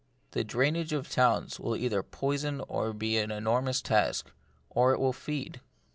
[0.31, 4.23] The drainage of towns will either poison or be an enormous tax,
[4.71, 5.61] or it will feed.